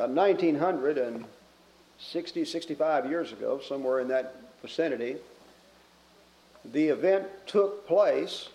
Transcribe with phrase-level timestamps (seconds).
[0.00, 5.16] uh, 1960, 65 years ago, somewhere in that vicinity,
[6.72, 8.48] the event took place,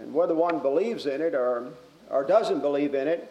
[0.00, 1.68] and whether one believes in it or,
[2.10, 3.30] or doesn't believe in it,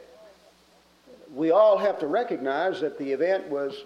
[1.34, 3.84] we all have to recognize that the event was,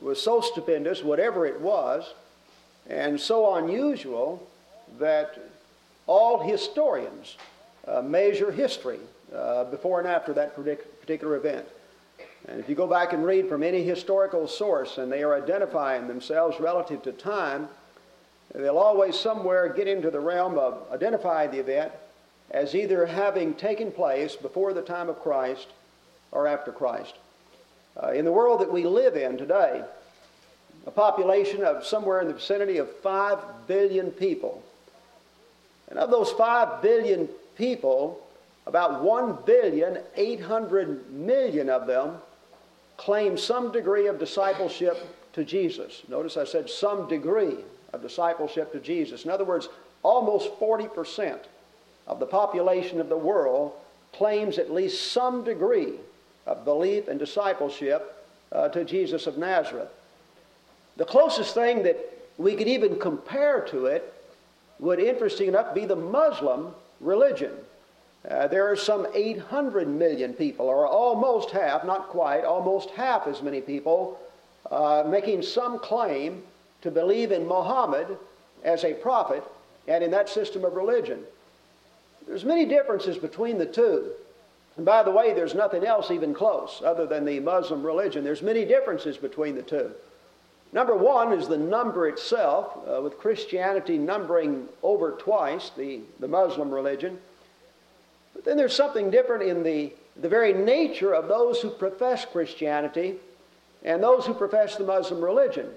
[0.00, 2.14] was so stupendous, whatever it was,
[2.88, 4.48] and so unusual
[4.98, 5.38] that
[6.06, 7.36] all historians
[7.86, 9.00] uh, measure history
[9.34, 11.66] uh, before and after that particular event.
[12.48, 16.08] And if you go back and read from any historical source and they are identifying
[16.08, 17.68] themselves relative to time,
[18.54, 21.92] they'll always somewhere get into the realm of identifying the event
[22.50, 25.66] as either having taken place before the time of Christ
[26.32, 27.14] or after Christ.
[28.02, 29.84] Uh, in the world that we live in today,
[30.86, 34.62] a population of somewhere in the vicinity of 5 billion people.
[35.90, 38.26] And of those 5 billion people,
[38.66, 42.16] about 1 billion 800 million of them
[42.98, 46.02] claim some degree of discipleship to Jesus.
[46.08, 47.56] Notice I said some degree
[47.94, 49.24] of discipleship to Jesus.
[49.24, 49.68] In other words,
[50.02, 51.38] almost 40%
[52.06, 53.72] of the population of the world
[54.12, 55.94] claims at least some degree
[56.46, 59.88] of belief and discipleship uh, to Jesus of Nazareth.
[60.96, 61.98] The closest thing that
[62.36, 64.12] we could even compare to it
[64.80, 67.52] would, interesting enough, be the Muslim religion.
[68.26, 73.42] Uh, there are some 800 million people, or almost half, not quite, almost half as
[73.42, 74.18] many people,
[74.70, 76.42] uh, making some claim
[76.82, 78.18] to believe in Muhammad
[78.64, 79.42] as a prophet
[79.86, 81.22] and in that system of religion.
[82.26, 84.10] There's many differences between the two.
[84.76, 88.22] And by the way, there's nothing else even close other than the Muslim religion.
[88.22, 89.92] There's many differences between the two.
[90.72, 96.70] Number one is the number itself, uh, with Christianity numbering over twice the, the Muslim
[96.70, 97.18] religion.
[98.38, 103.16] But then there's something different in the, the very nature of those who profess Christianity
[103.82, 105.68] and those who profess the Muslim religion.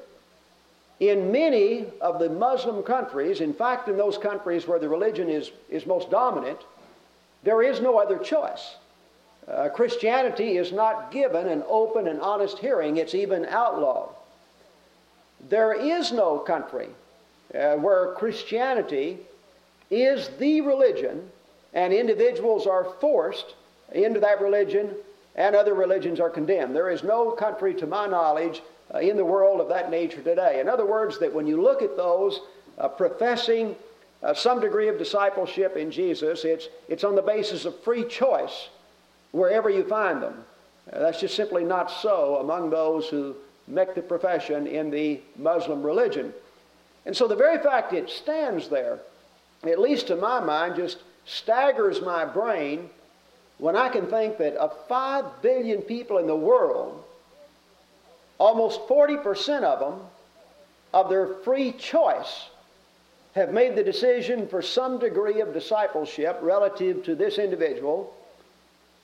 [0.99, 5.49] In many of the Muslim countries, in fact, in those countries where the religion is,
[5.71, 6.59] is most dominant,
[7.41, 8.75] there is no other choice.
[9.47, 14.09] Uh, Christianity is not given an open and honest hearing, it's even outlawed.
[15.49, 16.89] There is no country
[17.55, 19.17] uh, where Christianity
[19.89, 21.31] is the religion
[21.73, 23.55] and individuals are forced
[23.93, 24.95] into that religion
[25.35, 26.75] and other religions are condemned.
[26.75, 28.61] There is no country, to my knowledge,
[28.93, 30.59] uh, in the world of that nature today.
[30.59, 32.41] In other words, that when you look at those
[32.77, 33.75] uh, professing
[34.23, 38.69] uh, some degree of discipleship in Jesus, it's, it's on the basis of free choice
[39.31, 40.43] wherever you find them.
[40.91, 43.35] Uh, that's just simply not so among those who
[43.67, 46.33] make the profession in the Muslim religion.
[47.05, 48.99] And so the very fact it stands there,
[49.63, 52.89] at least to my mind, just staggers my brain
[53.57, 57.03] when I can think that of 5 billion people in the world,
[58.39, 59.99] almost 40% of them,
[60.93, 62.49] of their free choice,
[63.35, 68.13] have made the decision for some degree of discipleship relative to this individual,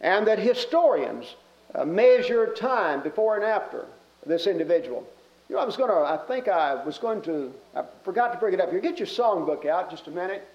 [0.02, 1.36] and that historians
[1.76, 3.86] uh, measure time before and after
[4.26, 5.08] this individual.
[5.50, 8.40] You know, I was going to, I think I was going to, I forgot to
[8.40, 8.80] bring it up here.
[8.80, 10.46] Get your songbook out just a minute.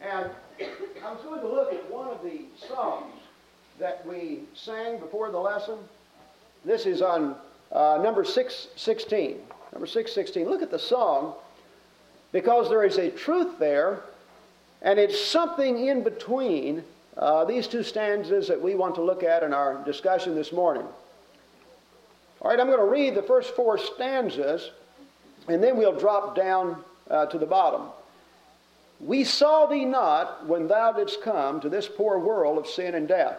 [0.00, 0.30] And
[1.04, 3.14] I was going to look at one of the songs
[3.78, 5.78] that we sang before the lesson.
[6.64, 7.36] This is on
[7.72, 9.36] uh, number 616.
[9.72, 10.48] Number 616.
[10.48, 11.34] Look at the song
[12.32, 14.00] because there is a truth there,
[14.82, 16.82] and it's something in between
[17.16, 20.84] uh, these two stanzas that we want to look at in our discussion this morning.
[22.42, 24.70] All right, I'm going to read the first four stanzas,
[25.48, 27.88] and then we'll drop down uh, to the bottom.
[29.00, 33.06] We saw thee not when thou didst come to this poor world of sin and
[33.06, 33.38] death,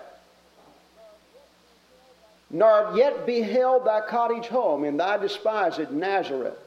[2.50, 6.58] nor yet beheld thy cottage home in thy despised Nazareth.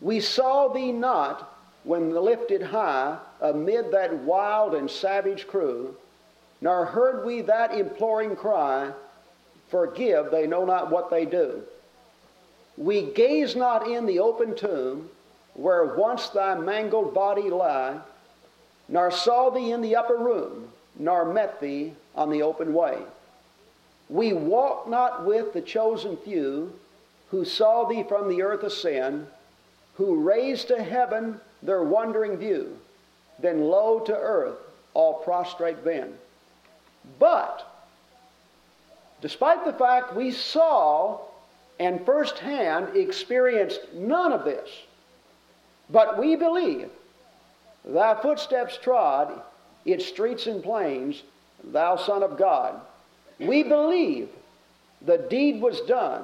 [0.00, 1.52] We saw thee not
[1.84, 5.94] when lifted high amid that wild and savage crew,
[6.60, 8.92] nor heard we that imploring cry,
[9.68, 11.62] Forgive, they know not what they do.
[12.76, 15.08] We gaze not in the open tomb,
[15.54, 18.00] where once thy mangled body lie,
[18.88, 20.68] nor saw thee in the upper room,
[20.98, 22.98] nor met thee on the open way.
[24.08, 26.72] We walk not with the chosen few,
[27.30, 29.26] who saw thee from the earth ascend,
[29.94, 32.76] who raised to heaven their wondering view,
[33.38, 34.58] then low to earth
[34.94, 36.14] all prostrate bend.
[37.18, 37.66] But,
[39.20, 41.20] despite the fact we saw
[41.80, 44.68] and firsthand experienced none of this,
[45.92, 46.88] but we believe
[47.84, 49.40] thy footsteps trod
[49.84, 51.22] its streets and plains,
[51.64, 52.80] thou Son of God.
[53.38, 54.28] We believe
[55.04, 56.22] the deed was done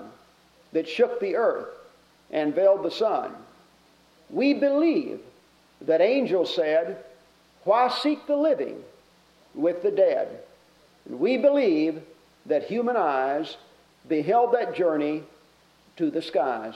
[0.73, 1.69] that shook the earth
[2.31, 3.35] and veiled the sun.
[4.31, 5.21] We believe
[5.83, 7.05] that angels said,
[7.65, 8.83] Why seek the living
[9.55, 10.41] with the dead?
[11.07, 12.01] And we believe
[12.47, 13.57] that human eyes
[14.09, 15.23] beheld that journey
[15.97, 16.75] to the skies.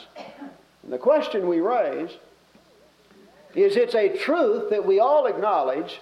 [0.82, 2.10] And the question we raise
[3.54, 6.00] is it's a truth that we all acknowledge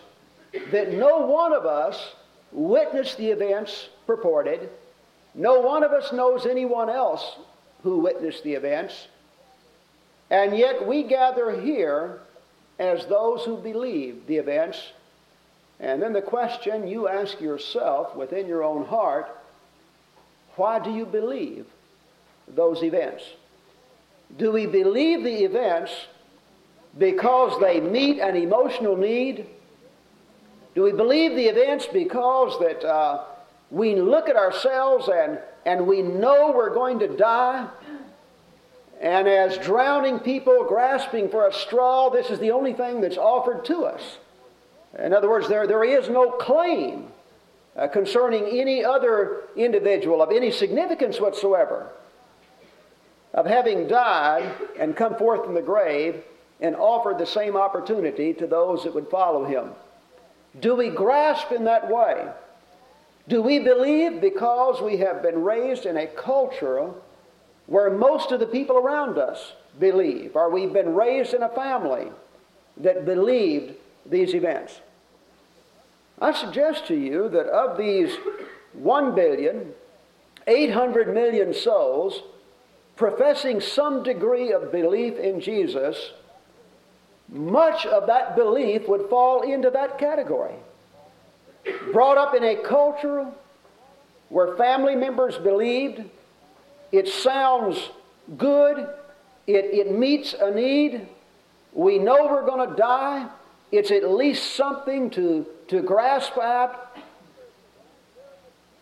[0.71, 2.15] that no one of us
[2.53, 4.69] witnessed the events purported.
[5.35, 7.37] No one of us knows anyone else
[7.83, 9.09] who witnessed the events.
[10.31, 12.21] And yet we gather here
[12.79, 14.79] as those who believe the events.
[15.79, 19.37] And then the question you ask yourself within your own heart
[20.57, 21.65] why do you believe
[22.47, 23.25] those events?
[24.37, 25.91] Do we believe the events
[26.99, 29.47] because they meet an emotional need?
[30.75, 33.25] Do we believe the events because that uh,
[33.71, 37.69] we look at ourselves and, and we know we're going to die?
[39.01, 43.65] And as drowning people grasping for a straw, this is the only thing that's offered
[43.67, 44.19] to us.
[44.99, 47.07] In other words, there, there is no claim
[47.77, 51.91] uh, concerning any other individual of any significance whatsoever
[53.33, 56.23] of having died and come forth from the grave
[56.61, 59.71] and offered the same opportunity to those that would follow him.
[60.61, 62.29] Do we grasp in that way?
[63.29, 66.91] Do we believe because we have been raised in a culture
[67.67, 72.09] where most of the people around us believe, or we've been raised in a family
[72.79, 73.75] that believed
[74.05, 74.81] these events.
[76.21, 78.17] I suggest to you that of these
[78.73, 79.73] 1 billion,
[80.47, 82.23] 800 million souls
[82.97, 86.13] professing some degree of belief in Jesus,
[87.31, 90.55] much of that belief would fall into that category.
[91.93, 93.27] Brought up in a culture
[94.29, 96.03] where family members believed,
[96.93, 97.91] it sounds
[98.37, 98.79] good.
[99.47, 101.07] It, it meets a need.
[101.73, 103.29] We know we're going to die.
[103.71, 106.97] It's at least something to, to grasp at.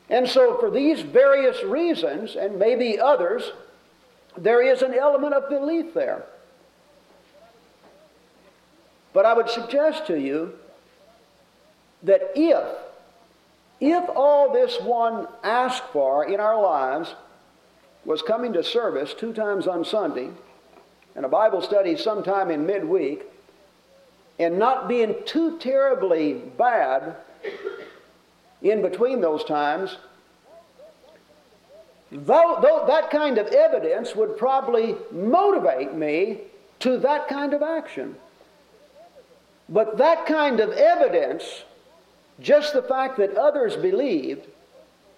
[0.08, 3.52] And so, for these various reasons, and maybe others,
[4.38, 6.24] there is an element of belief there.
[9.12, 10.52] But I would suggest to you
[12.02, 12.64] that if,
[13.80, 17.14] if all this one asked for in our lives
[18.04, 20.30] was coming to service two times on Sunday
[21.14, 23.24] and a Bible study sometime in midweek
[24.38, 27.16] and not being too terribly bad
[28.62, 29.96] in between those times,
[32.10, 36.38] though, though that kind of evidence would probably motivate me
[36.80, 38.14] to that kind of action.
[39.68, 41.64] But that kind of evidence,
[42.40, 44.46] just the fact that others believed,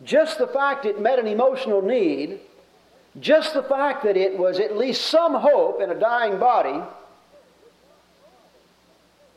[0.02, 2.40] just the fact it met an emotional need,
[3.18, 6.80] just the fact that it was at least some hope in a dying body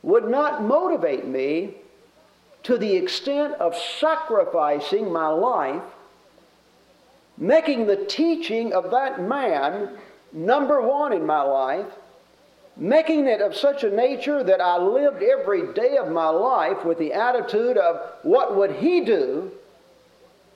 [0.03, 1.75] would not motivate me
[2.63, 5.81] to the extent of sacrificing my life,
[7.37, 9.89] making the teaching of that man
[10.31, 11.85] number one in my life,
[12.75, 16.97] making it of such a nature that I lived every day of my life with
[16.97, 19.51] the attitude of what would he do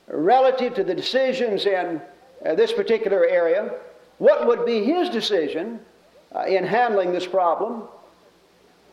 [0.08, 2.02] relative to the decisions in
[2.46, 3.72] uh, this particular area,
[4.18, 5.80] what would be his decision
[6.36, 7.84] uh, in handling this problem,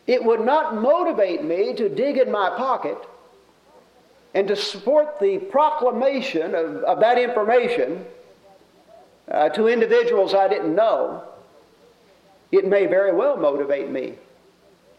[0.06, 2.98] it would not motivate me to dig in my pocket
[4.34, 8.04] and to support the proclamation of, of that information
[9.30, 11.22] uh, to individuals I didn't know.
[12.54, 14.14] It may very well motivate me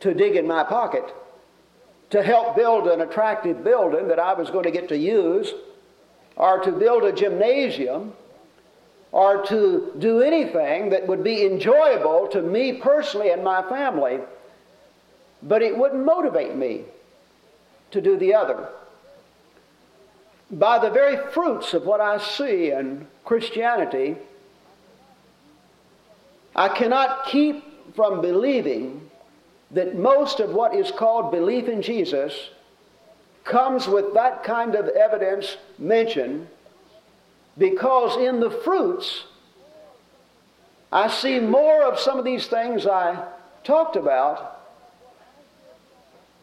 [0.01, 1.05] to dig in my pocket
[2.09, 5.53] to help build an attractive building that I was going to get to use
[6.35, 8.11] or to build a gymnasium
[9.13, 14.19] or to do anything that would be enjoyable to me personally and my family,
[15.41, 16.81] but it wouldn't motivate me
[17.91, 18.67] to do the other.
[20.51, 24.17] By the very fruits of what I see in Christianity,
[26.55, 27.63] I cannot keep
[27.95, 29.09] from believing
[29.71, 32.49] that most of what is called belief in Jesus
[33.43, 36.47] comes with that kind of evidence mentioned
[37.57, 39.25] because in the fruits,
[40.91, 43.27] I see more of some of these things I
[43.63, 44.61] talked about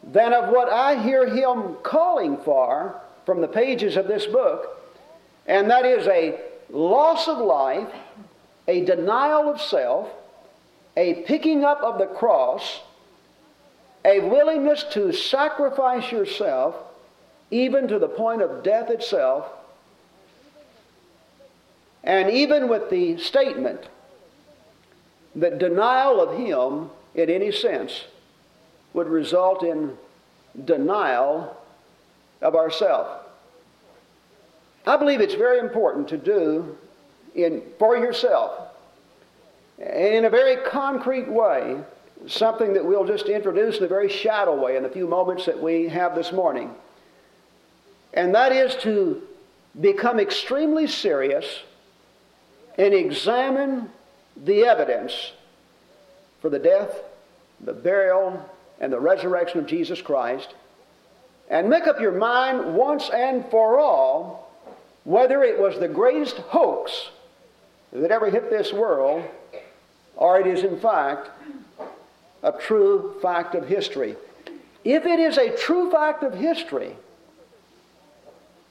[0.03, 4.79] than of what I hear him calling for from the pages of this book,
[5.47, 6.41] and that is a
[6.71, 7.89] loss of life,
[8.69, 10.09] a denial of self,
[10.97, 12.81] a picking up of the cross,
[14.05, 16.77] a willingness to sacrifice yourself
[17.51, 19.47] even to the point of death itself
[22.05, 23.81] And even with the statement
[25.37, 28.05] that denial of Him in any sense
[28.93, 29.97] would result in
[30.65, 31.57] denial
[32.41, 33.07] of ourself.
[34.87, 36.77] I believe it's very important to do
[37.35, 38.69] in, for yourself,
[39.79, 41.79] in a very concrete way,
[42.27, 45.61] something that we'll just introduce in a very shadow way in the few moments that
[45.61, 46.71] we have this morning.
[48.15, 49.23] And that is to
[49.81, 51.63] become extremely serious
[52.79, 53.91] and examine
[54.37, 55.33] the evidence
[56.41, 56.95] for the death,
[57.61, 58.49] the burial,
[58.81, 60.55] and the resurrection of Jesus Christ,
[61.49, 64.51] and make up your mind once and for all
[65.05, 67.11] whether it was the greatest hoax
[67.93, 69.25] that ever hit this world
[70.17, 71.31] or it is in fact
[72.43, 74.17] a true fact of history.
[74.85, 76.97] If it is a true fact of history,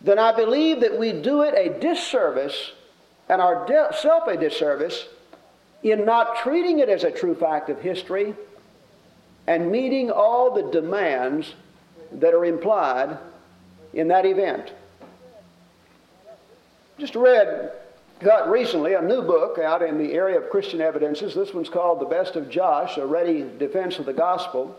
[0.02, 2.72] then I believe that we do it a disservice
[3.30, 5.08] and ourselves a disservice
[5.84, 8.36] in not treating it as a true fact of history
[9.48, 11.54] and meeting all the demands
[12.12, 13.18] that are implied
[13.94, 14.72] in that event.
[17.00, 17.72] Just read,
[18.22, 21.34] got recently a new book out in the area of Christian evidences.
[21.34, 24.78] This one's called The Best of Josh, a ready defense of the gospel.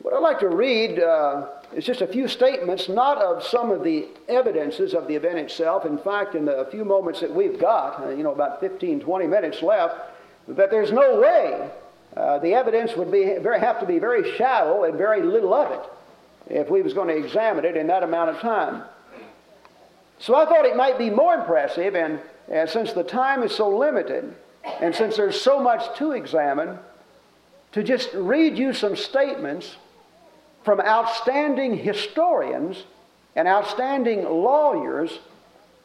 [0.00, 3.84] What I'd like to read uh, is just a few statements, not of some of
[3.84, 5.84] the evidences of the event itself.
[5.84, 9.26] In fact, in the few moments that we've got, uh, you know, about 15, 20
[9.26, 9.96] minutes left,
[10.48, 11.70] that there's no way
[12.16, 15.72] uh, the evidence would be very, have to be very shallow and very little of
[15.72, 15.82] it
[16.46, 18.82] if we was going to examine it in that amount of time.
[20.18, 23.68] So I thought it might be more impressive, and, and since the time is so
[23.76, 24.34] limited,
[24.80, 26.78] and since there's so much to examine,
[27.72, 29.76] to just read you some statements
[30.64, 32.84] from outstanding historians
[33.36, 35.18] and outstanding lawyers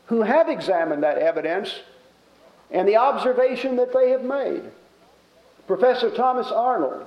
[0.06, 1.74] who have examined that evidence
[2.72, 4.64] and the observation that they have made.
[5.68, 7.06] Professor Thomas Arnold,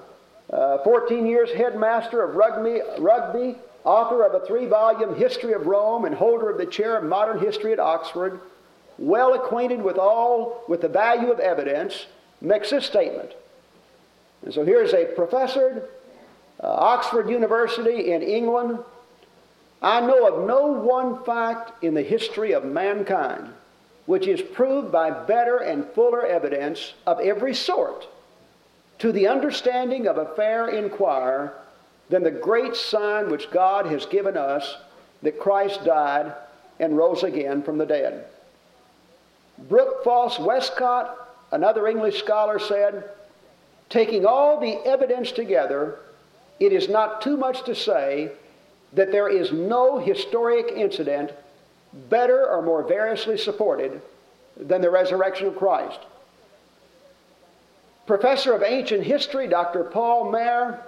[0.50, 6.04] uh, 14 years headmaster of rugby, rugby, author of a three volume history of Rome,
[6.04, 8.40] and holder of the chair of modern history at Oxford,
[9.02, 12.06] well acquainted with all, with the value of evidence,
[12.40, 13.32] makes this statement.
[14.44, 15.88] And so here's a professor,
[16.62, 18.78] uh, Oxford University in England.
[19.82, 23.52] I know of no one fact in the history of mankind
[24.06, 28.06] which is proved by better and fuller evidence of every sort
[28.98, 31.54] to the understanding of a fair inquirer
[32.08, 34.76] than the great sign which God has given us
[35.22, 36.32] that Christ died
[36.80, 38.26] and rose again from the dead.
[39.58, 43.04] Brooke Foss Westcott, another English scholar, said,
[43.88, 45.98] Taking all the evidence together,
[46.58, 48.32] it is not too much to say
[48.92, 51.30] that there is no historic incident
[52.08, 54.00] better or more variously supported
[54.56, 55.98] than the resurrection of Christ.
[58.06, 59.84] Professor of Ancient History Dr.
[59.84, 60.80] Paul Maier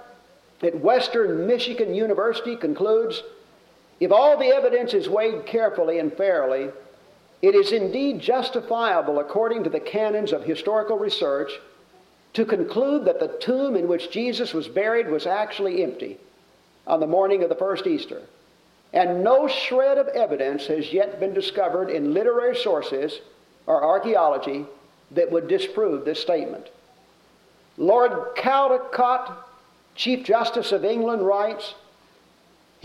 [0.61, 3.23] at Western Michigan University concludes
[3.99, 6.69] if all the evidence is weighed carefully and fairly,
[7.41, 11.51] it is indeed justifiable, according to the canons of historical research,
[12.33, 16.17] to conclude that the tomb in which Jesus was buried was actually empty
[16.85, 18.21] on the morning of the first Easter.
[18.93, 23.19] And no shred of evidence has yet been discovered in literary sources
[23.67, 24.65] or archaeology
[25.11, 26.67] that would disprove this statement.
[27.77, 29.33] Lord Caldecote,
[29.95, 31.75] Chief Justice of England, writes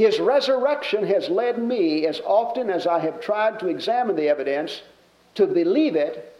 [0.00, 4.80] His resurrection has led me, as often as I have tried to examine the evidence,
[5.34, 6.34] to believe it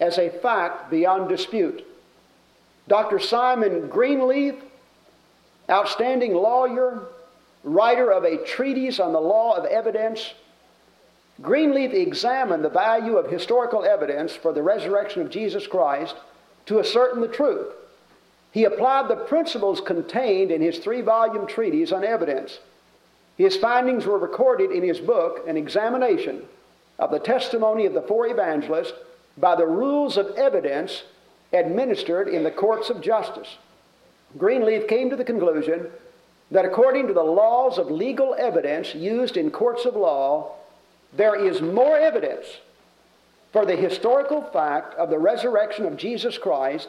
[0.00, 1.86] as a fact beyond dispute.
[2.88, 3.20] Dr.
[3.20, 4.56] Simon Greenleaf,
[5.70, 7.06] outstanding lawyer,
[7.62, 10.34] writer of a treatise on the law of evidence,
[11.40, 16.16] Greenleaf examined the value of historical evidence for the resurrection of Jesus Christ
[16.66, 17.72] to ascertain the truth.
[18.50, 22.58] He applied the principles contained in his three volume treatise on evidence.
[23.36, 26.42] His findings were recorded in his book, An Examination
[26.98, 28.94] of the Testimony of the Four Evangelists
[29.36, 31.02] by the Rules of Evidence
[31.52, 33.56] administered in the courts of justice.
[34.38, 35.88] Greenleaf came to the conclusion
[36.50, 40.52] that according to the laws of legal evidence used in courts of law,
[41.12, 42.46] there is more evidence
[43.52, 46.88] for the historical fact of the resurrection of Jesus Christ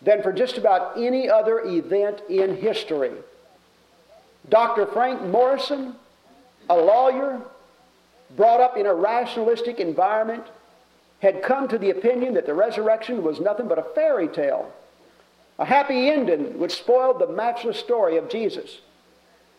[0.00, 3.12] than for just about any other event in history.
[4.48, 4.86] Dr.
[4.86, 5.94] Frank Morison,
[6.68, 7.40] a lawyer
[8.36, 10.44] brought up in a rationalistic environment,
[11.20, 14.72] had come to the opinion that the resurrection was nothing but a fairy tale,
[15.58, 18.78] a happy ending which spoiled the matchless story of Jesus.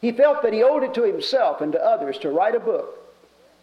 [0.02, 3.00] He felt that he owed it to himself and to others to write a book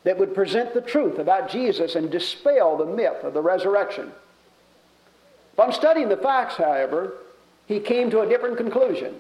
[0.04, 4.12] that would present the truth about Jesus and dispel the myth of the resurrection.
[5.52, 7.12] Upon studying the facts, however,
[7.66, 9.14] he came to a different conclusion.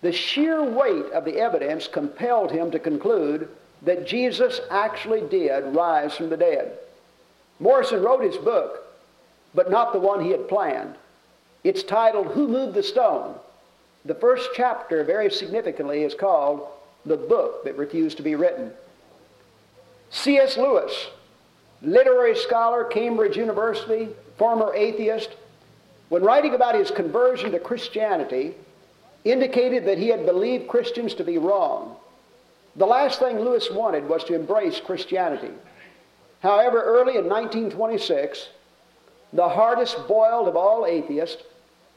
[0.00, 3.48] The sheer weight of the evidence compelled him to conclude
[3.82, 6.78] that Jesus actually did rise from the dead.
[7.60, 8.84] Morison wrote his book,
[9.54, 10.94] but not the one he had planned.
[11.64, 13.34] It's titled Who Moved the Stone?
[14.04, 16.66] The first chapter, very significantly, is called
[17.04, 18.72] The Book That Refused to Be Written.
[20.10, 20.56] C.S.
[20.56, 21.08] Lewis,
[21.82, 25.30] literary scholar, Cambridge University, former atheist,
[26.08, 28.54] when writing about his conversion to Christianity,
[29.30, 31.96] indicated that he had believed Christians to be wrong.
[32.76, 35.52] The last thing Lewis wanted was to embrace Christianity.
[36.40, 38.48] However, early in 1926,
[39.32, 41.42] the hardest boiled of all atheists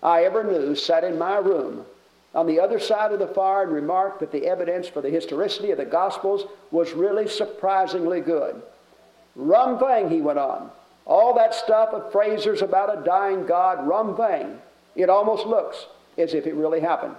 [0.02, 1.86] I ever knew sat in my room
[2.34, 5.72] on the other side of the fire and remarked that the evidence for the historicity
[5.72, 8.62] of the Gospels was really surprisingly good.
[9.36, 10.72] Rum thing, he went on.
[11.06, 14.60] All that stuff of Frazer's about a dying God, rum thing.
[14.96, 15.86] It almost looks
[16.18, 17.16] as if it really happened.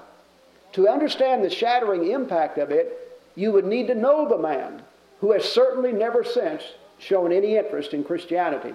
[0.72, 4.82] To understand the shattering impact of it, you would need to know the man
[5.20, 6.62] who has certainly never since
[6.98, 8.74] shown any interest in Christianity.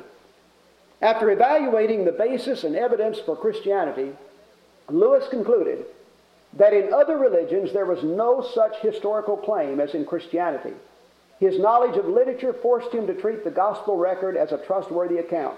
[1.02, 4.12] After evaluating the basis and evidence for Christianity,
[4.90, 5.86] Lewis concluded
[6.54, 10.74] that in other religions there was no such historical claim as in Christianity.
[11.40, 15.58] His knowledge of literature forced him to treat the gospel record as a trustworthy account.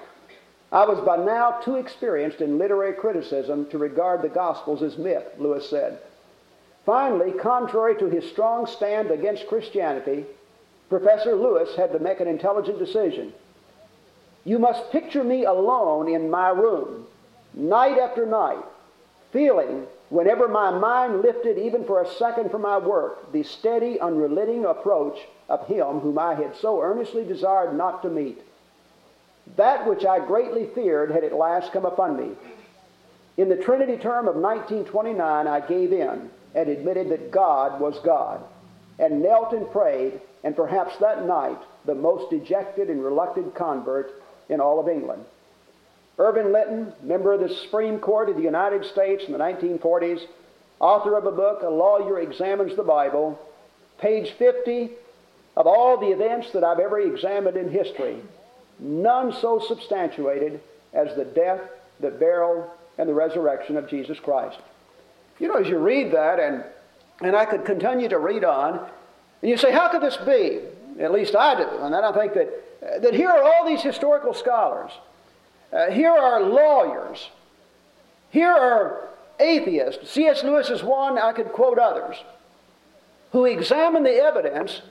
[0.72, 5.26] I was by now too experienced in literary criticism to regard the Gospels as myth,
[5.40, 6.00] Lewis said.
[6.86, 10.26] Finally, contrary to his strong stand against Christianity,
[10.90, 13.34] Professor Lewis had to make an intelligent decision.
[14.46, 17.06] You must picture me alone in my room,
[17.54, 18.64] night after night,
[19.32, 24.66] feeling whenever my mind lifted even for a second from my work, the steady, unrelenting
[24.66, 28.42] approach of him whom I had so earnestly desired not to meet.
[29.56, 32.36] That which I greatly feared had at last come upon me.
[33.38, 38.44] In the Trinity term of 1929, I gave in and admitted that God was God,
[38.98, 44.12] and knelt and prayed, and perhaps that night the most dejected and reluctant convert
[44.50, 45.24] in all of England.
[46.18, 50.20] Irvin Linton, member of the Supreme Court of the United States in the 1940s,
[50.80, 53.40] author of a book, A Lawyer Examines the Bible,
[54.00, 54.92] page 50
[55.56, 58.22] of all the events that I've ever examined in history,
[58.80, 60.62] none so substantiated
[60.94, 61.62] as the death,
[62.00, 64.60] the burial, and the resurrection of Jesus Christ.
[65.40, 66.64] You know, as you read that, and,
[67.22, 68.80] and I could continue to read on,
[69.42, 70.60] and you say, how could this be?
[71.00, 71.68] At least I do.
[71.82, 74.92] And then I think that, that here are all these historical scholars
[75.72, 77.30] uh, here are lawyers.
[78.32, 80.10] Here are atheists.
[80.12, 80.44] C.S.
[80.44, 82.18] Lewis is one, I could quote others,
[83.32, 84.82] who examine the evidence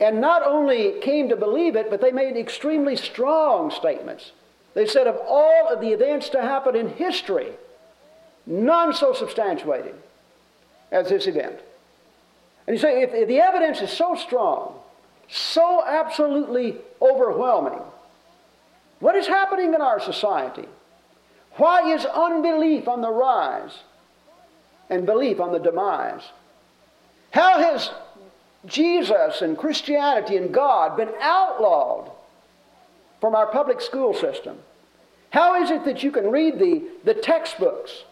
[0.00, 4.32] and not only came to believe it, but they made extremely strong statements.
[4.74, 7.52] They said of all of the events to happen in history,
[8.44, 9.94] none so substantiated
[10.92, 11.58] as this event.
[12.66, 14.74] And you say, if, if the evidence is so strong,
[15.28, 17.80] so absolutely overwhelming,
[19.00, 20.66] what is happening in our society?
[21.52, 23.78] Why is unbelief on the rise
[24.90, 26.22] and belief on the demise?
[27.30, 27.90] How has
[28.66, 32.10] Jesus and Christianity and God been outlawed
[33.20, 34.58] from our public school system?
[35.30, 38.04] How is it that you can read the, the textbooks,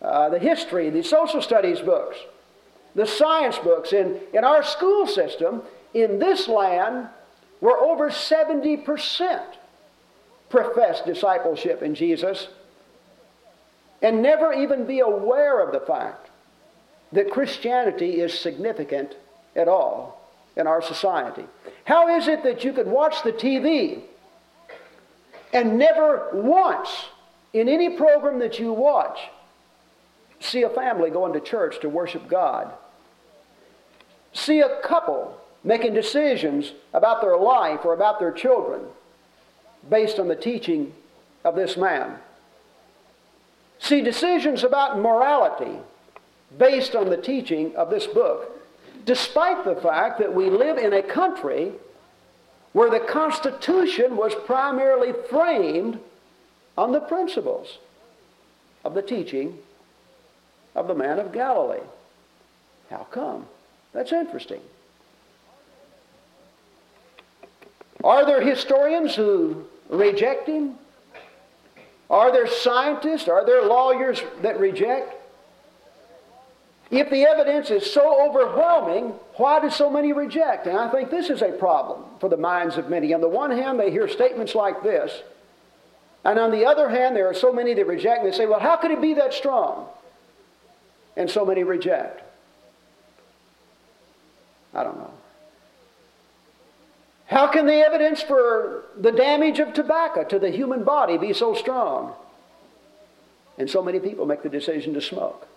[0.00, 2.18] uh, the history, the social studies books,
[2.94, 5.62] the science books in, in our school system
[5.94, 7.08] in this land
[7.60, 9.42] where over 70%
[10.50, 12.48] profess discipleship in Jesus
[14.02, 16.28] and never even be aware of the fact
[17.12, 19.14] that Christianity is significant
[19.56, 21.44] at all in our society.
[21.84, 24.02] How is it that you could watch the TV
[25.52, 27.06] and never once
[27.52, 29.18] in any program that you watch
[30.40, 32.72] see a family going to church to worship God?
[34.32, 38.82] See a couple making decisions about their life or about their children
[39.88, 40.92] based on the teaching
[41.44, 42.16] of this man.
[43.78, 45.78] See, decisions about morality
[46.56, 48.61] based on the teaching of this book,
[49.04, 51.72] despite the fact that we live in a country
[52.72, 55.98] where the Constitution was primarily framed
[56.76, 57.78] on the principles
[58.84, 59.58] of the teaching
[60.74, 61.84] of the man of Galilee.
[62.90, 63.46] How come?
[63.92, 64.60] That's interesting.
[68.02, 70.74] Are there historians who reject him?
[72.10, 73.28] Are there scientists?
[73.28, 75.14] Are there lawyers that reject?
[76.92, 80.66] If the evidence is so overwhelming, why do so many reject?
[80.66, 83.14] And I think this is a problem for the minds of many.
[83.14, 85.22] On the one hand, they hear statements like this,
[86.22, 88.60] and on the other hand, there are so many that reject, and they say, well,
[88.60, 89.88] how could it be that strong?
[91.16, 92.22] And so many reject.
[94.74, 95.10] I don't know.
[97.24, 101.54] How can the evidence for the damage of tobacco to the human body be so
[101.54, 102.12] strong?
[103.56, 105.48] And so many people make the decision to smoke.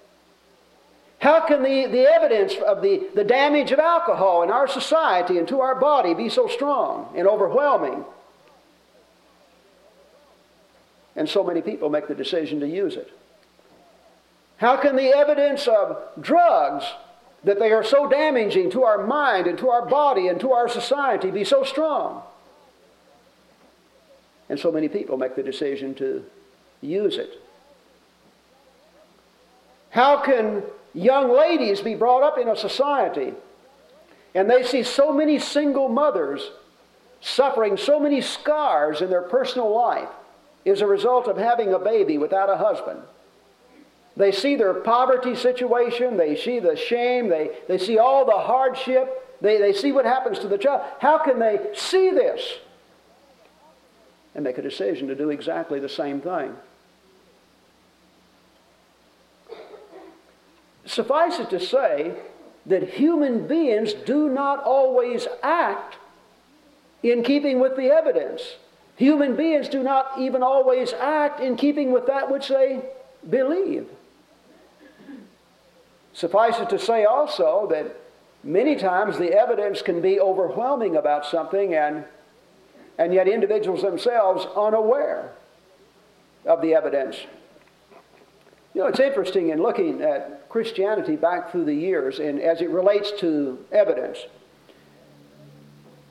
[1.26, 5.48] How can the, the evidence of the, the damage of alcohol in our society and
[5.48, 8.06] to our body be so strong and overwhelming?
[11.16, 13.12] And so many people make the decision to use it.
[14.58, 16.86] How can the evidence of drugs,
[17.44, 20.70] that they are so damaging to our mind and to our body and to our
[20.70, 22.22] society, be so strong?
[24.48, 26.24] And so many people make the decision to
[26.82, 27.42] use it.
[29.90, 30.62] How can
[30.96, 33.34] young ladies be brought up in a society
[34.34, 36.52] and they see so many single mothers
[37.22, 40.10] suffering so many scars in their personal life
[40.66, 43.00] as a result of having a baby without a husband.
[44.18, 49.38] They see their poverty situation, they see the shame, they, they see all the hardship,
[49.42, 50.82] they, they see what happens to the child.
[51.00, 52.60] How can they see this
[54.34, 56.56] and make a decision to do exactly the same thing?
[60.96, 62.14] Suffice it to say
[62.66, 65.98] that human beings do not always act
[67.04, 68.56] in keeping with the evidence.
[68.96, 72.82] Human beings do not even always act in keeping with that which they
[73.30, 73.90] believe.
[76.14, 77.98] Suffice it to say also that
[78.42, 82.06] many times the evidence can be overwhelming about something and,
[82.98, 85.34] and yet individuals themselves unaware
[86.46, 87.18] of the evidence.
[88.74, 92.70] You know, it's interesting in looking at Christianity back through the years and as it
[92.70, 94.20] relates to evidence.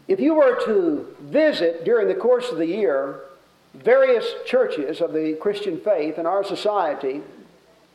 [0.07, 3.21] If you were to visit during the course of the year
[3.73, 7.23] various churches of the Christian faith in our society,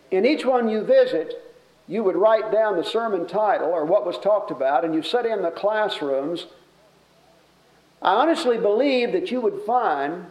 [0.10, 1.56] in each one you visit,
[1.88, 5.28] you would write down the sermon title or what was talked about, and you set
[5.28, 6.48] in the classrooms.
[8.02, 10.26] I honestly believe that you would find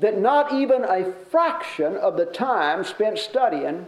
[0.00, 3.86] that not even a fraction of the time spent studying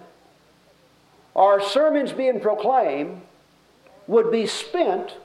[1.35, 3.21] or sermons being proclaimed
[4.07, 5.17] would be spent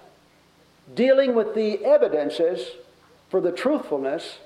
[0.96, 2.72] dealing with the evidences
[3.30, 4.40] for the truthfulness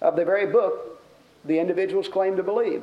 [0.00, 1.02] of the very book
[1.44, 2.82] the individuals claim to believe.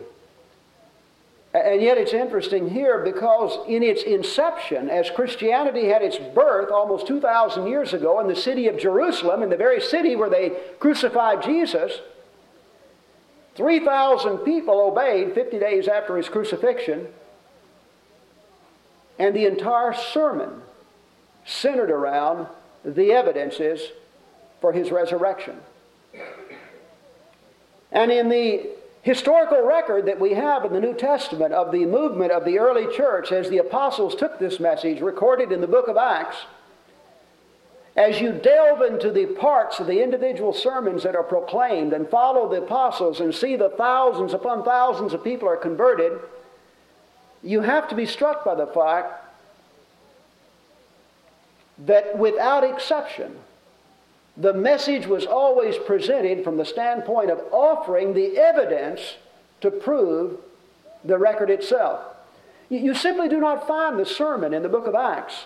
[1.53, 7.07] And yet it's interesting here because in its inception, as Christianity had its birth almost
[7.07, 11.43] 2,000 years ago in the city of Jerusalem, in the very city where they crucified
[11.43, 11.99] Jesus,
[13.55, 17.07] 3,000 people obeyed 50 days after his crucifixion,
[19.21, 20.49] and the entire sermon
[21.45, 22.47] centered around
[22.83, 23.79] the evidences
[24.59, 25.57] for his resurrection.
[27.91, 28.67] And in the
[29.03, 32.91] historical record that we have in the New Testament of the movement of the early
[32.95, 36.37] church as the apostles took this message, recorded in the book of Acts,
[37.95, 42.49] as you delve into the parts of the individual sermons that are proclaimed and follow
[42.49, 46.13] the apostles and see the thousands upon thousands of people are converted,
[47.43, 49.25] you have to be struck by the fact
[51.85, 53.35] that without exception,
[54.37, 59.15] the message was always presented from the standpoint of offering the evidence
[59.61, 60.37] to prove
[61.03, 62.01] the record itself.
[62.69, 65.45] You simply do not find the sermon in the book of Acts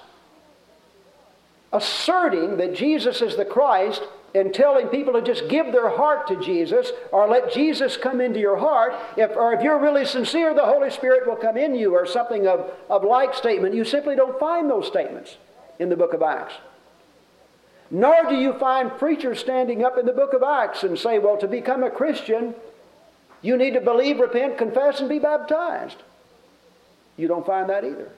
[1.75, 4.01] asserting that Jesus is the Christ
[4.35, 8.39] and telling people to just give their heart to Jesus or let Jesus come into
[8.39, 11.95] your heart, if, or if you're really sincere, the Holy Spirit will come in you,
[11.95, 13.73] or something of, of like statement.
[13.73, 15.37] You simply don't find those statements
[15.79, 16.53] in the book of Acts.
[17.89, 21.37] Nor do you find preachers standing up in the book of Acts and say, well,
[21.37, 22.53] to become a Christian,
[23.41, 25.97] you need to believe, repent, confess, and be baptized.
[27.15, 28.11] You don't find that either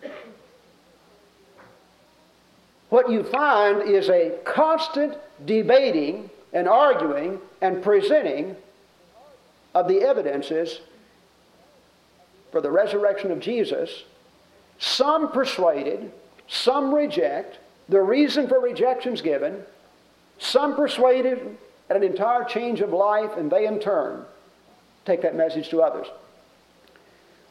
[2.89, 8.55] what you find is a constant debating and arguing and presenting
[9.75, 10.79] of the evidences
[12.51, 14.03] for the resurrection of Jesus.
[14.79, 16.11] Some persuaded,
[16.47, 17.59] some reject.
[17.89, 19.63] The reason for rejection is given.
[20.39, 21.57] Some persuaded
[21.89, 24.25] at an entire change of life, and they in turn
[25.05, 26.07] take that message to others.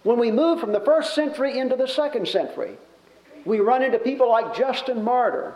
[0.02, 2.76] When we move from the first century into the second century,
[3.44, 5.54] we run into people like Justin Martyr.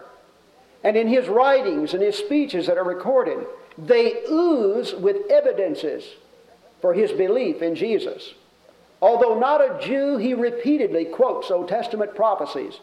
[0.83, 6.05] And in his writings and his speeches that are recorded, they ooze with evidences
[6.81, 8.35] for his belief in Jesus.
[9.03, 12.81] Although not a Jew, he repeatedly quotes Old Testament prophecies.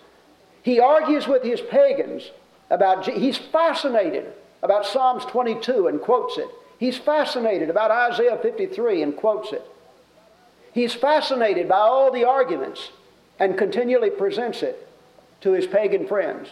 [0.63, 2.31] He argues with his pagans
[2.69, 6.47] about, he's fascinated about Psalms 22 and quotes it.
[6.79, 9.63] He's fascinated about Isaiah 53 and quotes it.
[10.73, 12.91] He's fascinated by all the arguments
[13.39, 14.87] and continually presents it
[15.41, 16.49] to his pagan friends.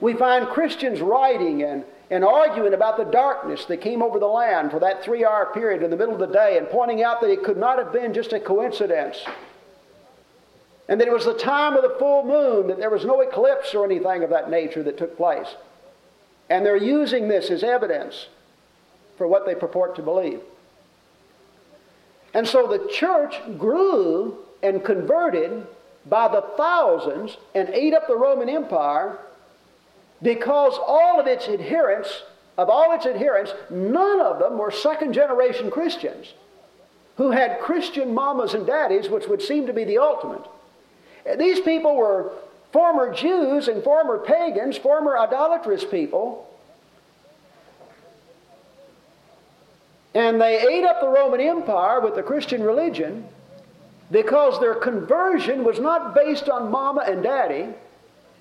[0.00, 4.70] We find Christians writing and, and arguing about the darkness that came over the land
[4.70, 7.30] for that three hour period in the middle of the day and pointing out that
[7.30, 9.24] it could not have been just a coincidence.
[10.88, 13.74] And that it was the time of the full moon, that there was no eclipse
[13.74, 15.48] or anything of that nature that took place.
[16.48, 18.28] And they're using this as evidence
[19.16, 20.40] for what they purport to believe.
[22.34, 25.66] And so the church grew and converted
[26.04, 29.18] by the thousands and ate up the Roman Empire
[30.22, 32.22] because all of its adherents,
[32.56, 36.32] of all its adherents, none of them were second generation Christians
[37.16, 40.42] who had Christian mamas and daddies, which would seem to be the ultimate.
[41.38, 42.32] These people were
[42.72, 46.48] former Jews and former pagans, former idolatrous people.
[50.14, 53.26] And they ate up the Roman Empire with the Christian religion
[54.10, 57.68] because their conversion was not based on mama and daddy.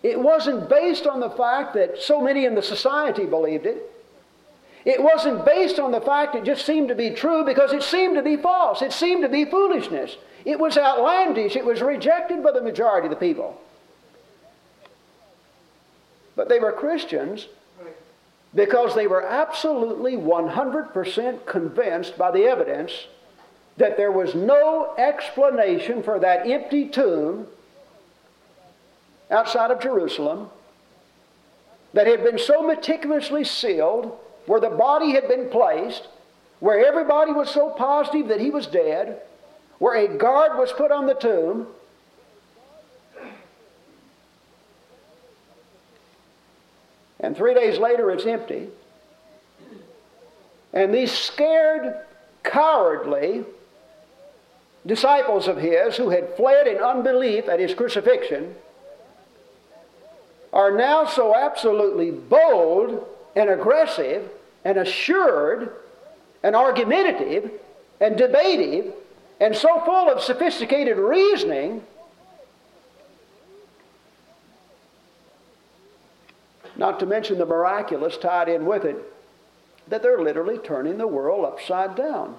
[0.05, 3.91] It wasn't based on the fact that so many in the society believed it.
[4.85, 8.15] It wasn't based on the fact it just seemed to be true because it seemed
[8.15, 8.83] to be false.
[8.83, 10.15] It seemed to be foolishness.
[10.45, 11.55] It was outlandish.
[11.55, 13.59] It was rejected by the majority of the people.
[16.35, 17.47] But they were Christians
[18.53, 23.07] because they were absolutely 100% convinced by the evidence
[23.77, 27.47] that there was no explanation for that empty tomb
[29.31, 30.49] outside of Jerusalem
[31.93, 36.07] that had been so meticulously sealed, where the body had been placed,
[36.59, 39.21] where everybody was so positive that he was dead,
[39.79, 41.67] where a guard was put on the tomb.
[47.19, 48.67] And three days later, it's empty.
[50.73, 51.95] And these scared,
[52.43, 53.45] cowardly
[54.85, 58.53] disciples of his who had fled in unbelief at his crucifixion
[60.55, 64.27] are now so absolutely bold and aggressive
[64.63, 65.71] and assured
[66.41, 67.51] and argumentative
[67.99, 68.93] and debative
[69.39, 71.83] and so full of sophisticated reasoning
[76.77, 78.97] not to mention the miraculous tied in with it,
[79.87, 82.37] that they're literally turning the world upside down.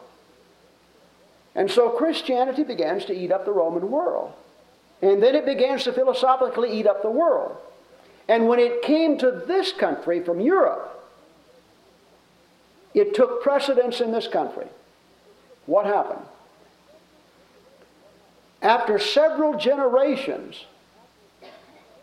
[1.54, 4.32] And so Christianity begins to eat up the Roman world.
[5.00, 7.56] And then it begins to philosophically eat up the world.
[8.28, 10.92] And when it came to this country from Europe,
[12.94, 14.66] it took precedence in this country.
[15.66, 16.22] What happened?
[18.62, 20.64] After several generations,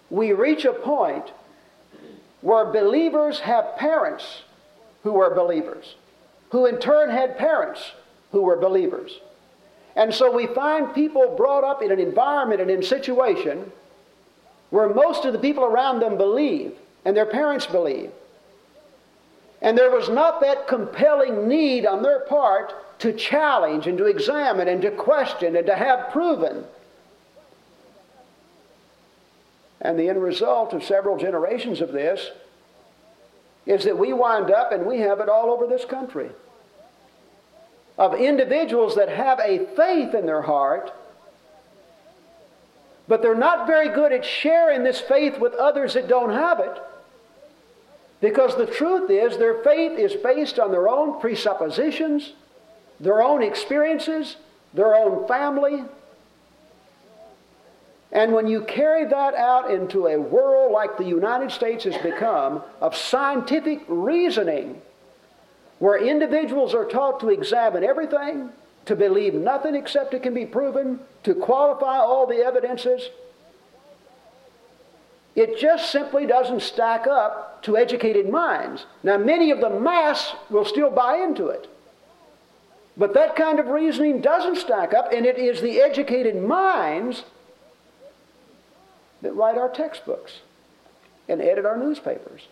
[0.09, 1.31] we reach a point
[2.41, 4.43] where believers have parents
[5.03, 5.95] who were believers,
[6.51, 7.91] who in turn had parents
[8.31, 9.19] who were believers.
[9.95, 13.71] And so we find people brought up in an environment and in situation
[14.73, 16.73] where most of the people around them believe
[17.05, 18.09] and their parents believe.
[19.61, 24.67] And there was not that compelling need on their part to challenge and to examine
[24.67, 26.65] and to question and to have proven.
[29.79, 32.31] And the end result of several generations of this
[33.67, 36.31] is that we wind up and we have it all over this country
[37.99, 40.91] of individuals that have a faith in their heart,
[43.07, 46.81] but they're not very good at sharing this faith with others that don't have it.
[48.21, 52.33] Because the truth is, their faith is based on their own presuppositions,
[52.99, 54.37] their own experiences,
[54.73, 55.83] their own family.
[58.13, 62.63] And when you carry that out into a world like the United States has become
[62.79, 64.81] of scientific reasoning,
[65.79, 68.49] where individuals are taught to examine everything,
[68.85, 73.09] to believe nothing except it can be proven, to qualify all the evidences.
[75.35, 78.85] It just simply doesn't stack up to educated minds.
[79.01, 81.67] Now, many of the mass will still buy into it.
[82.95, 87.23] But that kind of reasoning doesn't stack up, and it is the educated minds
[89.23, 90.41] that write our textbooks
[91.27, 92.47] and edit our newspapers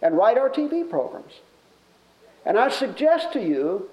[0.00, 1.34] and write our TV programs
[2.44, 3.88] and I suggest to you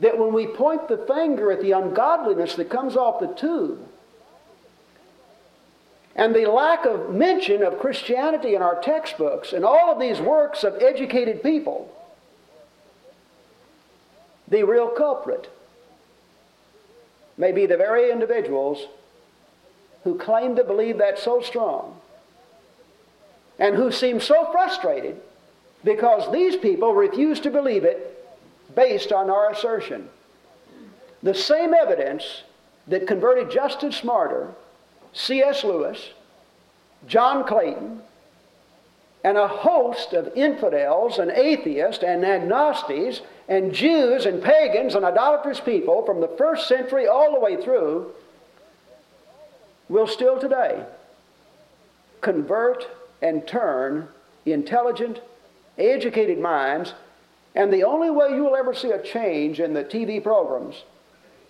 [0.00, 3.88] that when we point the finger at the ungodliness that comes off the tube
[6.14, 10.64] and the lack of mention of Christianity in our textbooks and all of these works
[10.64, 11.90] of educated people,
[14.48, 15.50] the real culprit
[17.38, 18.86] may be the very individuals
[20.04, 21.98] who claim to believe that so strong
[23.58, 25.20] and who seem so frustrated
[25.84, 28.11] because these people refuse to believe it
[28.74, 30.08] based on our assertion.
[31.22, 32.42] The same evidence
[32.88, 34.50] that converted Justin Martyr,
[35.12, 35.64] C.S.
[35.64, 36.10] Lewis,
[37.06, 38.02] John Clayton,
[39.24, 45.60] and a host of infidels and atheists and agnostics and Jews and pagans and idolatrous
[45.60, 48.12] people from the first century all the way through
[49.88, 50.84] will still today
[52.20, 52.86] convert
[53.20, 54.08] and turn
[54.46, 55.20] intelligent,
[55.78, 56.94] educated minds.
[57.54, 60.84] And the only way you will ever see a change in the TV programs,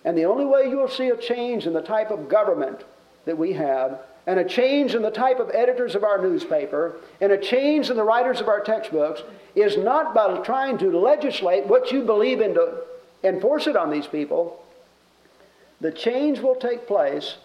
[0.03, 2.83] and the only way you will see a change in the type of government
[3.25, 7.31] that we have, and a change in the type of editors of our newspaper, and
[7.31, 9.21] a change in the writers of our textbooks,
[9.55, 12.81] is not by trying to legislate what you believe in to
[13.23, 14.61] enforce it on these people.
[15.79, 17.35] The change will take place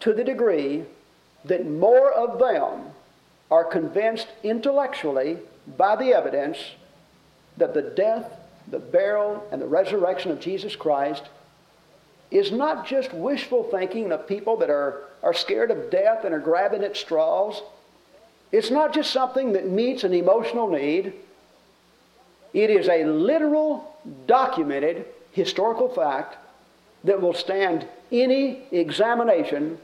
[0.00, 0.84] to the degree
[1.44, 2.92] that more of them
[3.50, 5.38] are convinced intellectually
[5.76, 6.58] by the evidence
[7.58, 8.30] that the death,
[8.68, 11.24] the burial, and the resurrection of Jesus Christ
[12.30, 16.40] is not just wishful thinking of people that are, are scared of death and are
[16.40, 17.62] grabbing at straws.
[18.52, 21.12] It's not just something that meets an emotional need.
[22.52, 26.36] It is a literal, documented historical fact
[27.04, 29.78] that will stand any examination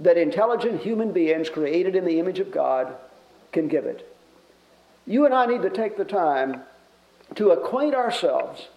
[0.00, 2.94] that intelligent human beings created in the image of God
[3.52, 4.12] can give it.
[5.06, 6.62] You and I need to take the time
[7.34, 8.68] to acquaint ourselves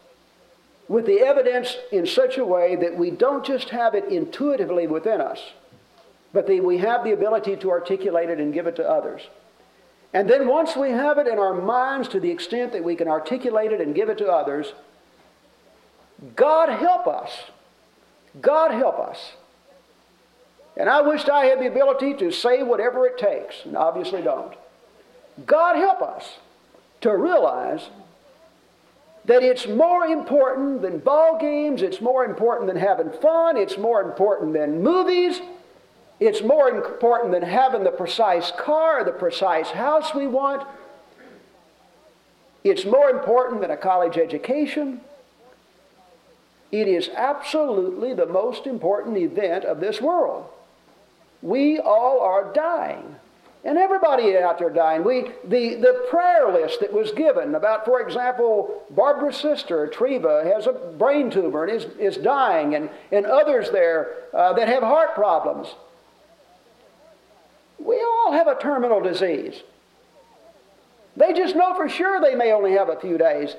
[0.87, 5.21] with the evidence in such a way that we don't just have it intuitively within
[5.21, 5.39] us,
[6.33, 9.21] but that we have the ability to articulate it and give it to others.
[10.13, 13.07] And then once we have it in our minds to the extent that we can
[13.07, 14.73] articulate it and give it to others,
[16.35, 17.31] God help us.
[18.41, 19.33] God help us
[20.79, 24.55] and I wished I had the ability to say whatever it takes, and obviously don't.
[25.45, 26.37] God help us
[27.01, 27.89] to realize
[29.29, 34.01] that it's more important than ball games, it's more important than having fun, it's more
[34.01, 35.39] important than movies,
[36.19, 40.67] it's more important than having the precise car the precise house we want.
[42.63, 44.99] It's more important than a college education.
[46.71, 50.45] It is absolutely the most important event of this world.
[51.43, 53.15] We all are dying.
[53.65, 55.03] And everybody out there dying.
[55.03, 60.65] We, the, the prayer list that was given about, for example, Barbara's sister, Treva, has
[60.65, 65.13] a brain tumor and is, is dying, and, and others there uh, that have heart
[65.13, 65.67] problems.
[67.79, 69.61] We all have a terminal disease.
[71.17, 73.55] They just know for sure they may only have a few days.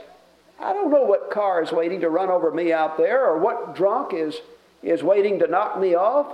[0.58, 3.74] I don't know what car is waiting to run over me out there or what
[3.74, 4.40] drunk is,
[4.82, 6.32] is waiting to knock me off.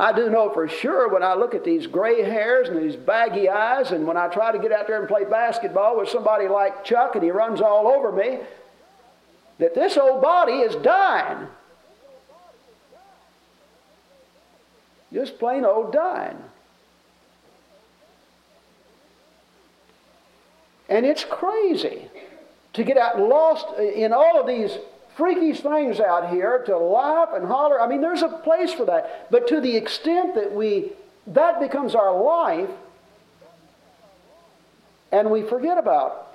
[0.00, 3.48] I do know for sure when I look at these gray hairs and these baggy
[3.48, 6.84] eyes, and when I try to get out there and play basketball with somebody like
[6.84, 8.38] Chuck and he runs all over me,
[9.58, 11.48] that this old body is dying.
[15.12, 16.38] Just plain old dying.
[20.88, 22.08] And it's crazy
[22.74, 24.78] to get out lost in all of these
[25.18, 27.80] freakish things out here to laugh and holler.
[27.80, 29.28] I mean, there's a place for that.
[29.32, 30.92] But to the extent that we,
[31.26, 32.70] that becomes our life,
[35.10, 36.26] and we forget about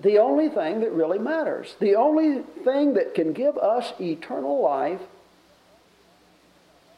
[0.00, 5.00] the only thing that really matters, the only thing that can give us eternal life.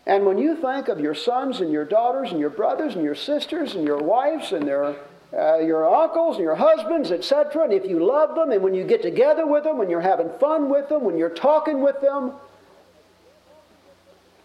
[0.07, 3.17] And when you think of your sons and your daughters and your brothers and your
[3.17, 4.95] sisters and your wives and their
[5.37, 7.65] uh, your uncles and your husbands, etc.
[7.65, 10.31] And if you love them, and when you get together with them, when you're having
[10.41, 12.33] fun with them, when you're talking with them,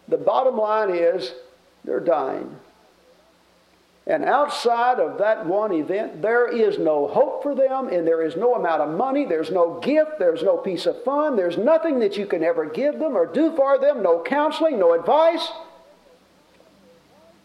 [0.07, 1.33] the bottom line is
[1.83, 2.55] they're dying.
[4.07, 8.35] And outside of that one event, there is no hope for them, and there is
[8.35, 12.15] no amount of money, there's no gift, there's no piece of fun, there's nothing that
[12.15, 15.51] you can ever give them or do for them, no counseling, no advice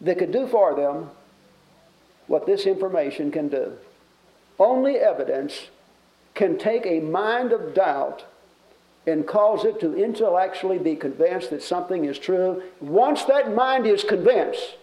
[0.01, 1.09] that could do for them
[2.31, 3.73] what this information can do.
[4.57, 5.67] Only evidence
[6.33, 8.23] can take a mind of doubt
[9.05, 12.63] and cause it to intellectually be convinced that something is true.
[12.79, 14.77] Once that mind is convinced,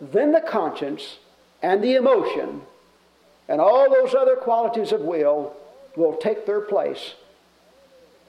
[0.00, 1.18] then the conscience
[1.62, 2.62] and the emotion
[3.48, 5.56] and all those other qualities of will
[5.96, 7.14] will take their place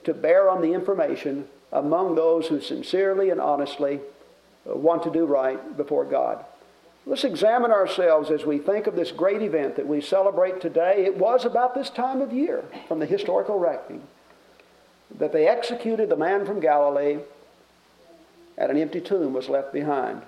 [0.02, 4.00] to bear on the information among those who sincerely and honestly
[4.64, 6.44] want to do right before God.
[7.06, 11.04] Let's examine ourselves as we think of this great event that we celebrate today.
[11.04, 14.02] It was about this time of year from the historical reckoning.
[15.18, 17.18] that they executed the man from Galilee
[18.56, 20.22] and an empty tomb was left behind.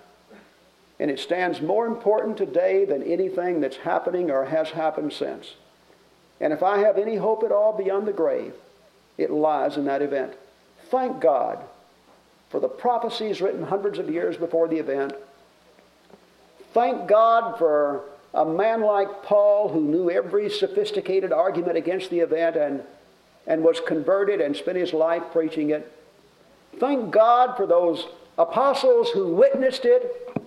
[0.99, 5.55] And it stands more important today than anything that's happening or has happened since.
[6.41, 8.55] And if I have any hope at all beyond the grave,
[9.19, 10.35] it lies in that event.
[10.91, 11.65] Thank God
[12.49, 15.15] for the prophecies written hundreds of years before the event.
[16.77, 18.05] Thank God for
[18.35, 22.83] a man like Paul who knew every sophisticated argument against the event and,
[23.47, 25.91] and was converted and spent his life preaching it.
[26.79, 28.07] Thank God for those
[28.37, 30.39] apostles who witnessed it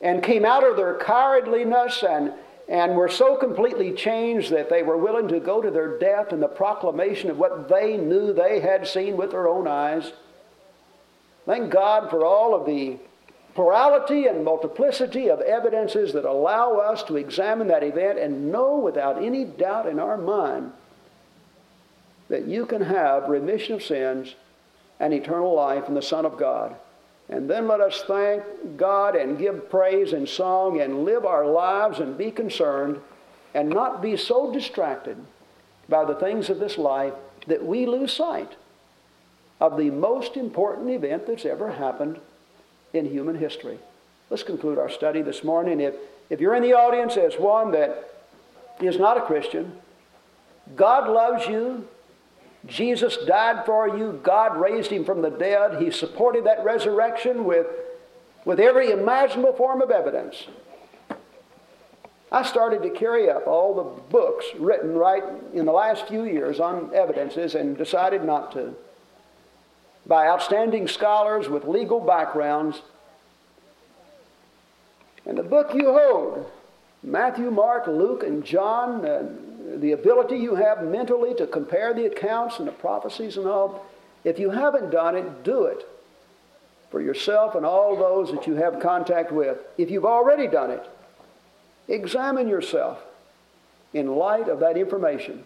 [0.00, 2.32] and came out of their cowardliness and,
[2.66, 6.40] and were so completely changed that they were willing to go to their death in
[6.40, 10.12] the proclamation of what they knew they had seen with their own eyes.
[11.44, 12.96] Thank God for all of the
[13.54, 19.22] plurality and multiplicity of evidences that allow us to examine that event and know without
[19.22, 20.72] any doubt in our mind
[22.28, 24.34] that you can have remission of sins
[24.98, 26.74] and eternal life in the Son of God.
[27.28, 28.42] And then let us thank
[28.76, 33.00] God and give praise and song and live our lives and be concerned
[33.54, 35.16] and not be so distracted
[35.88, 37.12] by the things of this life
[37.46, 38.52] that we lose sight
[39.60, 42.18] of the most important event that's ever happened
[42.92, 43.78] in human history.
[44.30, 45.80] Let's conclude our study this morning.
[45.80, 45.94] If,
[46.30, 48.10] if you're in the audience as one that
[48.80, 49.72] is not a Christian,
[50.76, 51.86] God loves you.
[52.66, 54.20] Jesus died for you.
[54.22, 55.82] God raised him from the dead.
[55.82, 57.66] He supported that resurrection with,
[58.44, 60.46] with every imaginable form of evidence.
[62.30, 65.22] I started to carry up all the books written right
[65.52, 68.74] in the last few years on evidences and decided not to
[70.06, 72.82] by outstanding scholars with legal backgrounds.
[75.24, 76.50] And the book you hold,
[77.02, 79.28] Matthew, Mark, Luke, and John, uh,
[79.76, 83.86] the ability you have mentally to compare the accounts and the prophecies and all,
[84.24, 85.86] if you haven't done it, do it
[86.90, 89.58] for yourself and all those that you have contact with.
[89.78, 90.84] If you've already done it,
[91.88, 93.02] examine yourself
[93.94, 95.44] in light of that information.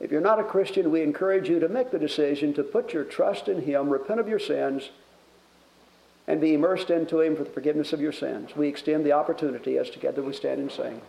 [0.00, 3.04] If you're not a Christian, we encourage you to make the decision to put your
[3.04, 4.90] trust in Him, repent of your sins,
[6.26, 8.56] and be immersed into Him for the forgiveness of your sins.
[8.56, 11.00] We extend the opportunity as together we stand and sing.